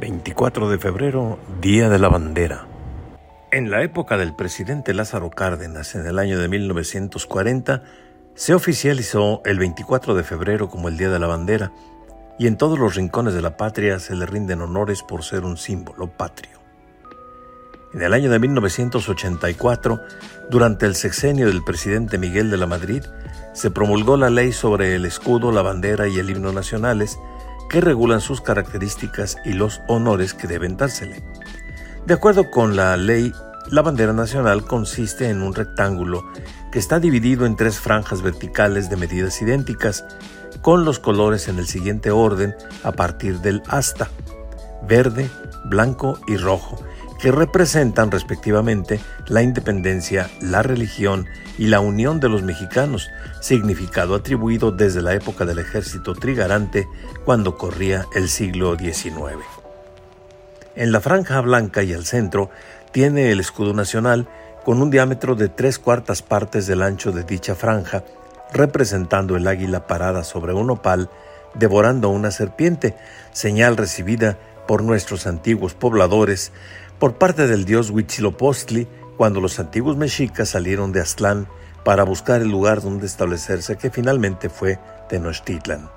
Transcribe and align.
24 0.00 0.68
de 0.68 0.78
febrero, 0.78 1.38
Día 1.60 1.88
de 1.88 2.00
la 2.00 2.08
Bandera. 2.08 2.66
En 3.52 3.70
la 3.70 3.82
época 3.82 4.16
del 4.16 4.34
presidente 4.34 4.92
Lázaro 4.92 5.30
Cárdenas, 5.30 5.94
en 5.94 6.06
el 6.06 6.18
año 6.18 6.38
de 6.38 6.48
1940, 6.48 7.82
se 8.34 8.54
oficializó 8.54 9.40
el 9.44 9.60
24 9.60 10.16
de 10.16 10.24
febrero 10.24 10.68
como 10.68 10.88
el 10.88 10.96
Día 10.96 11.10
de 11.10 11.20
la 11.20 11.28
Bandera, 11.28 11.70
y 12.40 12.48
en 12.48 12.56
todos 12.56 12.78
los 12.78 12.96
rincones 12.96 13.34
de 13.34 13.42
la 13.42 13.56
patria 13.56 14.00
se 14.00 14.16
le 14.16 14.26
rinden 14.26 14.62
honores 14.62 15.04
por 15.04 15.22
ser 15.22 15.44
un 15.44 15.56
símbolo 15.56 16.08
patrio. 16.08 16.58
En 17.94 18.02
el 18.02 18.12
año 18.12 18.28
de 18.28 18.40
1984, 18.40 20.00
durante 20.50 20.86
el 20.86 20.96
sexenio 20.96 21.46
del 21.46 21.62
presidente 21.62 22.18
Miguel 22.18 22.50
de 22.50 22.56
la 22.56 22.66
Madrid, 22.66 23.04
se 23.52 23.70
promulgó 23.70 24.16
la 24.16 24.30
ley 24.30 24.50
sobre 24.50 24.96
el 24.96 25.06
escudo, 25.06 25.52
la 25.52 25.62
bandera 25.62 26.08
y 26.08 26.18
el 26.18 26.28
himno 26.28 26.52
nacionales, 26.52 27.16
que 27.68 27.80
regulan 27.80 28.20
sus 28.20 28.40
características 28.40 29.36
y 29.44 29.52
los 29.52 29.80
honores 29.88 30.34
que 30.34 30.46
deben 30.46 30.76
dársele. 30.76 31.22
De 32.06 32.14
acuerdo 32.14 32.50
con 32.50 32.76
la 32.76 32.96
ley, 32.96 33.32
la 33.70 33.82
bandera 33.82 34.12
nacional 34.12 34.64
consiste 34.64 35.30
en 35.30 35.42
un 35.42 35.54
rectángulo 35.54 36.22
que 36.70 36.78
está 36.78 37.00
dividido 37.00 37.46
en 37.46 37.56
tres 37.56 37.78
franjas 37.78 38.20
verticales 38.20 38.90
de 38.90 38.96
medidas 38.96 39.40
idénticas, 39.40 40.04
con 40.60 40.84
los 40.84 40.98
colores 40.98 41.48
en 41.48 41.58
el 41.58 41.66
siguiente 41.66 42.10
orden 42.10 42.54
a 42.82 42.92
partir 42.92 43.40
del 43.40 43.62
asta, 43.68 44.10
verde, 44.86 45.30
blanco 45.64 46.18
y 46.26 46.36
rojo, 46.36 46.78
que 47.24 47.32
representan 47.32 48.10
respectivamente 48.10 49.00
la 49.28 49.40
independencia, 49.40 50.28
la 50.42 50.62
religión 50.62 51.26
y 51.56 51.68
la 51.68 51.80
unión 51.80 52.20
de 52.20 52.28
los 52.28 52.42
mexicanos, 52.42 53.08
significado 53.40 54.14
atribuido 54.14 54.72
desde 54.72 55.00
la 55.00 55.14
época 55.14 55.46
del 55.46 55.58
ejército 55.58 56.12
trigarante 56.14 56.86
cuando 57.24 57.56
corría 57.56 58.04
el 58.14 58.28
siglo 58.28 58.76
XIX. 58.76 59.42
En 60.76 60.92
la 60.92 61.00
franja 61.00 61.40
blanca 61.40 61.82
y 61.82 61.94
al 61.94 62.04
centro 62.04 62.50
tiene 62.92 63.30
el 63.30 63.40
escudo 63.40 63.72
nacional 63.72 64.28
con 64.62 64.82
un 64.82 64.90
diámetro 64.90 65.34
de 65.34 65.48
tres 65.48 65.78
cuartas 65.78 66.20
partes 66.20 66.66
del 66.66 66.82
ancho 66.82 67.10
de 67.10 67.22
dicha 67.22 67.54
franja, 67.54 68.04
representando 68.52 69.34
el 69.34 69.48
águila 69.48 69.86
parada 69.86 70.24
sobre 70.24 70.52
un 70.52 70.68
opal, 70.68 71.08
devorando 71.54 72.10
una 72.10 72.30
serpiente, 72.30 72.94
señal 73.32 73.78
recibida 73.78 74.36
por 74.66 74.82
nuestros 74.82 75.26
antiguos 75.26 75.74
pobladores 75.74 76.52
por 76.98 77.14
parte 77.14 77.46
del 77.46 77.64
dios 77.64 77.90
Huitzilopochtli 77.90 78.86
cuando 79.16 79.40
los 79.40 79.58
antiguos 79.58 79.96
mexicas 79.96 80.50
salieron 80.50 80.92
de 80.92 81.00
Aztlán 81.00 81.48
para 81.84 82.04
buscar 82.04 82.40
el 82.40 82.48
lugar 82.48 82.80
donde 82.82 83.06
establecerse 83.06 83.76
que 83.76 83.90
finalmente 83.90 84.48
fue 84.48 84.78
Tenochtitlan. 85.08 85.90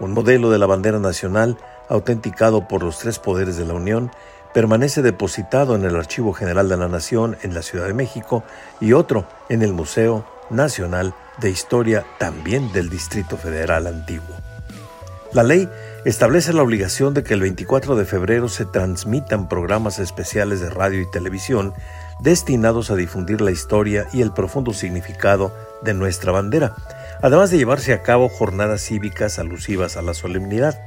Un 0.00 0.12
modelo 0.12 0.50
de 0.50 0.58
la 0.58 0.66
bandera 0.66 0.98
nacional, 0.98 1.58
autenticado 1.88 2.68
por 2.68 2.84
los 2.84 2.98
tres 2.98 3.18
poderes 3.18 3.56
de 3.56 3.64
la 3.64 3.74
Unión, 3.74 4.12
permanece 4.54 5.02
depositado 5.02 5.74
en 5.74 5.84
el 5.84 5.96
Archivo 5.96 6.32
General 6.32 6.68
de 6.68 6.76
la 6.76 6.88
Nación 6.88 7.36
en 7.42 7.54
la 7.54 7.62
Ciudad 7.62 7.86
de 7.86 7.94
México 7.94 8.44
y 8.80 8.92
otro 8.92 9.26
en 9.48 9.62
el 9.62 9.72
Museo 9.72 10.24
Nacional 10.50 11.14
de 11.40 11.50
Historia 11.50 12.04
también 12.18 12.72
del 12.72 12.88
Distrito 12.88 13.36
Federal 13.36 13.86
Antiguo. 13.86 14.36
La 15.32 15.42
ley 15.42 15.68
establece 16.06 16.54
la 16.54 16.62
obligación 16.62 17.12
de 17.12 17.22
que 17.22 17.34
el 17.34 17.42
24 17.42 17.96
de 17.96 18.06
febrero 18.06 18.48
se 18.48 18.64
transmitan 18.64 19.46
programas 19.46 19.98
especiales 19.98 20.60
de 20.60 20.70
radio 20.70 21.02
y 21.02 21.10
televisión 21.10 21.74
destinados 22.18 22.90
a 22.90 22.96
difundir 22.96 23.42
la 23.42 23.50
historia 23.50 24.06
y 24.12 24.22
el 24.22 24.32
profundo 24.32 24.72
significado 24.72 25.54
de 25.82 25.92
nuestra 25.92 26.32
bandera, 26.32 26.74
además 27.20 27.50
de 27.50 27.58
llevarse 27.58 27.92
a 27.92 28.02
cabo 28.02 28.30
jornadas 28.30 28.80
cívicas 28.80 29.38
alusivas 29.38 29.98
a 29.98 30.02
la 30.02 30.14
solemnidad. 30.14 30.80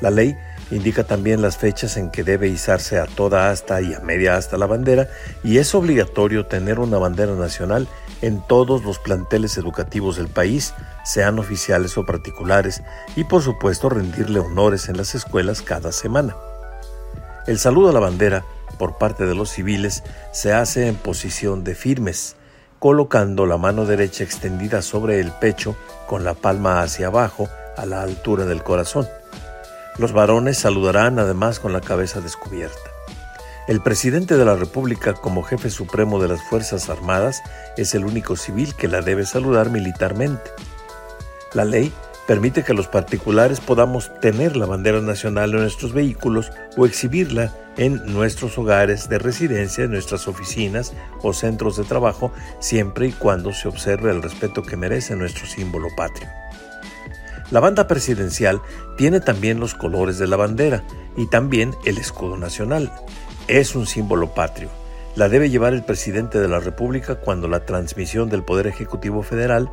La 0.00 0.10
ley 0.10 0.36
indica 0.70 1.04
también 1.04 1.42
las 1.42 1.56
fechas 1.56 1.96
en 1.96 2.10
que 2.10 2.24
debe 2.24 2.48
izarse 2.48 2.98
a 2.98 3.06
toda 3.06 3.50
asta 3.50 3.80
y 3.80 3.94
a 3.94 4.00
media 4.00 4.36
asta 4.36 4.56
la 4.56 4.66
bandera 4.66 5.08
y 5.44 5.58
es 5.58 5.74
obligatorio 5.74 6.46
tener 6.46 6.78
una 6.78 6.98
bandera 6.98 7.34
nacional 7.34 7.88
en 8.22 8.40
todos 8.46 8.82
los 8.84 8.98
planteles 8.98 9.58
educativos 9.58 10.16
del 10.16 10.28
país, 10.28 10.74
sean 11.04 11.38
oficiales 11.38 11.96
o 11.98 12.06
particulares, 12.06 12.82
y 13.14 13.24
por 13.24 13.42
supuesto 13.42 13.88
rendirle 13.88 14.40
honores 14.40 14.88
en 14.88 14.96
las 14.96 15.14
escuelas 15.14 15.62
cada 15.62 15.92
semana. 15.92 16.34
El 17.46 17.58
saludo 17.58 17.90
a 17.90 17.92
la 17.92 18.00
bandera 18.00 18.44
por 18.78 18.98
parte 18.98 19.26
de 19.26 19.34
los 19.34 19.50
civiles 19.50 20.02
se 20.32 20.52
hace 20.52 20.88
en 20.88 20.96
posición 20.96 21.64
de 21.64 21.74
firmes, 21.74 22.36
colocando 22.78 23.46
la 23.46 23.56
mano 23.56 23.86
derecha 23.86 24.24
extendida 24.24 24.82
sobre 24.82 25.20
el 25.20 25.32
pecho 25.32 25.76
con 26.06 26.24
la 26.24 26.34
palma 26.34 26.82
hacia 26.82 27.06
abajo 27.06 27.48
a 27.76 27.86
la 27.86 28.02
altura 28.02 28.44
del 28.44 28.62
corazón. 28.62 29.06
Los 29.98 30.12
varones 30.12 30.58
saludarán 30.58 31.18
además 31.18 31.58
con 31.58 31.72
la 31.72 31.80
cabeza 31.80 32.20
descubierta. 32.20 32.90
El 33.66 33.80
presidente 33.80 34.36
de 34.36 34.44
la 34.44 34.54
República 34.54 35.14
como 35.14 35.42
jefe 35.42 35.70
supremo 35.70 36.20
de 36.20 36.28
las 36.28 36.42
Fuerzas 36.42 36.90
Armadas 36.90 37.42
es 37.78 37.94
el 37.94 38.04
único 38.04 38.36
civil 38.36 38.74
que 38.74 38.88
la 38.88 39.00
debe 39.00 39.24
saludar 39.24 39.70
militarmente. 39.70 40.50
La 41.54 41.64
ley 41.64 41.92
permite 42.26 42.62
que 42.62 42.74
los 42.74 42.88
particulares 42.88 43.60
podamos 43.60 44.10
tener 44.20 44.56
la 44.56 44.66
bandera 44.66 45.00
nacional 45.00 45.54
en 45.54 45.60
nuestros 45.60 45.94
vehículos 45.94 46.52
o 46.76 46.84
exhibirla 46.84 47.54
en 47.78 48.04
nuestros 48.12 48.58
hogares 48.58 49.08
de 49.08 49.18
residencia, 49.18 49.84
en 49.84 49.92
nuestras 49.92 50.28
oficinas 50.28 50.92
o 51.22 51.32
centros 51.32 51.76
de 51.76 51.84
trabajo, 51.84 52.32
siempre 52.60 53.08
y 53.08 53.12
cuando 53.12 53.52
se 53.52 53.66
observe 53.66 54.10
el 54.10 54.22
respeto 54.22 54.62
que 54.62 54.76
merece 54.76 55.16
nuestro 55.16 55.46
símbolo 55.46 55.88
patrio. 55.96 56.28
La 57.50 57.60
banda 57.60 57.86
presidencial 57.86 58.60
tiene 58.96 59.20
también 59.20 59.60
los 59.60 59.74
colores 59.74 60.18
de 60.18 60.26
la 60.26 60.36
bandera 60.36 60.82
y 61.16 61.26
también 61.28 61.74
el 61.84 61.98
escudo 61.98 62.36
nacional 62.36 62.92
es 63.46 63.76
un 63.76 63.86
símbolo 63.86 64.34
patrio. 64.34 64.68
La 65.14 65.28
debe 65.28 65.48
llevar 65.48 65.72
el 65.72 65.84
presidente 65.84 66.40
de 66.40 66.48
la 66.48 66.58
República 66.58 67.14
cuando 67.14 67.48
la 67.48 67.64
transmisión 67.64 68.28
del 68.28 68.42
Poder 68.42 68.66
Ejecutivo 68.66 69.22
Federal, 69.22 69.70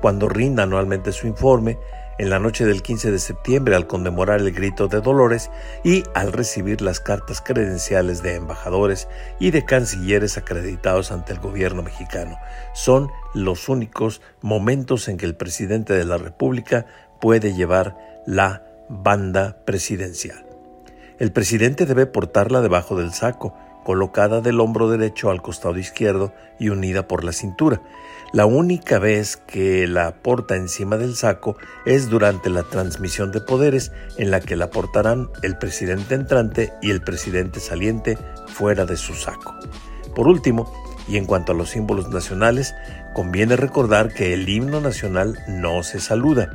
cuando 0.00 0.28
rinda 0.28 0.64
anualmente 0.64 1.12
su 1.12 1.26
informe, 1.26 1.78
en 2.18 2.30
la 2.30 2.38
noche 2.38 2.64
del 2.64 2.82
15 2.82 3.10
de 3.10 3.18
septiembre 3.18 3.74
al 3.74 3.86
conmemorar 3.86 4.40
el 4.40 4.52
grito 4.52 4.86
de 4.86 5.00
Dolores 5.00 5.50
y 5.82 6.04
al 6.14 6.32
recibir 6.32 6.80
las 6.80 7.00
cartas 7.00 7.40
credenciales 7.40 8.22
de 8.22 8.36
embajadores 8.36 9.08
y 9.40 9.50
de 9.50 9.64
cancilleres 9.64 10.38
acreditados 10.38 11.10
ante 11.10 11.32
el 11.32 11.40
gobierno 11.40 11.82
mexicano. 11.82 12.38
Son 12.72 13.10
los 13.34 13.68
únicos 13.68 14.20
momentos 14.42 15.08
en 15.08 15.16
que 15.16 15.26
el 15.26 15.34
presidente 15.34 15.92
de 15.94 16.04
la 16.04 16.18
República 16.18 16.86
puede 17.24 17.54
llevar 17.54 17.96
la 18.26 18.66
banda 18.90 19.56
presidencial. 19.64 20.44
El 21.18 21.32
presidente 21.32 21.86
debe 21.86 22.04
portarla 22.04 22.60
debajo 22.60 22.98
del 22.98 23.14
saco, 23.14 23.56
colocada 23.82 24.42
del 24.42 24.60
hombro 24.60 24.90
derecho 24.90 25.30
al 25.30 25.40
costado 25.40 25.78
izquierdo 25.78 26.34
y 26.58 26.68
unida 26.68 27.08
por 27.08 27.24
la 27.24 27.32
cintura. 27.32 27.80
La 28.34 28.44
única 28.44 28.98
vez 28.98 29.38
que 29.38 29.86
la 29.86 30.16
porta 30.16 30.56
encima 30.56 30.98
del 30.98 31.14
saco 31.14 31.56
es 31.86 32.10
durante 32.10 32.50
la 32.50 32.62
transmisión 32.64 33.32
de 33.32 33.40
poderes 33.40 33.90
en 34.18 34.30
la 34.30 34.40
que 34.40 34.56
la 34.56 34.68
portarán 34.68 35.30
el 35.40 35.56
presidente 35.56 36.14
entrante 36.14 36.74
y 36.82 36.90
el 36.90 37.00
presidente 37.00 37.58
saliente 37.58 38.18
fuera 38.48 38.84
de 38.84 38.98
su 38.98 39.14
saco. 39.14 39.54
Por 40.14 40.28
último, 40.28 40.70
y 41.08 41.16
en 41.16 41.24
cuanto 41.24 41.52
a 41.52 41.54
los 41.54 41.70
símbolos 41.70 42.10
nacionales, 42.10 42.74
conviene 43.14 43.56
recordar 43.56 44.12
que 44.12 44.34
el 44.34 44.46
himno 44.46 44.82
nacional 44.82 45.38
no 45.48 45.82
se 45.82 46.00
saluda, 46.00 46.50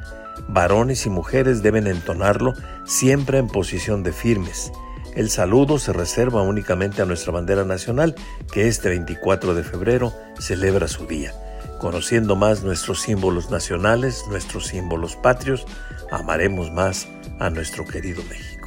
Varones 0.47 1.05
y 1.05 1.09
mujeres 1.09 1.61
deben 1.61 1.87
entonarlo 1.87 2.53
siempre 2.85 3.37
en 3.37 3.47
posición 3.47 4.03
de 4.03 4.13
firmes. 4.13 4.71
El 5.15 5.29
saludo 5.29 5.79
se 5.79 5.91
reserva 5.91 6.41
únicamente 6.43 7.01
a 7.01 7.05
nuestra 7.05 7.31
bandera 7.31 7.65
nacional, 7.65 8.15
que 8.51 8.67
este 8.67 8.89
24 8.89 9.55
de 9.55 9.63
febrero 9.63 10.13
celebra 10.39 10.87
su 10.87 11.07
día. 11.07 11.33
Conociendo 11.79 12.35
más 12.35 12.63
nuestros 12.63 13.01
símbolos 13.01 13.49
nacionales, 13.49 14.25
nuestros 14.29 14.67
símbolos 14.67 15.15
patrios, 15.15 15.65
amaremos 16.11 16.71
más 16.71 17.07
a 17.39 17.49
nuestro 17.49 17.85
querido 17.85 18.21
México. 18.29 18.58